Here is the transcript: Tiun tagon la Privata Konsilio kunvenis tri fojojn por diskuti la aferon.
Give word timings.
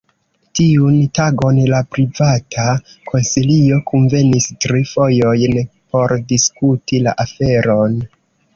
Tiun 0.59 0.95
tagon 1.17 1.59
la 1.73 1.81
Privata 1.97 2.65
Konsilio 3.11 3.79
kunvenis 3.93 4.49
tri 4.67 4.83
fojojn 4.95 5.55
por 5.69 6.17
diskuti 6.33 7.05
la 7.09 7.17
aferon. 7.29 8.03